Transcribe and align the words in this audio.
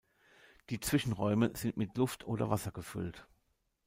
Die 0.71 0.79
Zwischenräume 0.79 1.51
sind 1.55 1.77
mit 1.77 1.95
Luft 1.95 2.25
oder 2.25 2.49
Wasser 2.49 2.71
gefüllt. 2.71 3.27